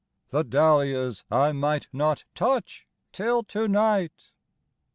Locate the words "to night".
3.43-4.31